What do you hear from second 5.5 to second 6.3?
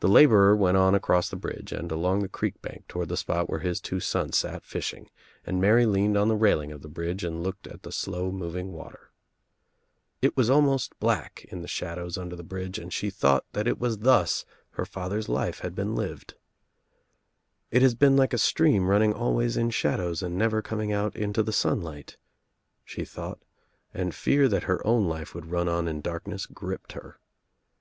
Mary leaned on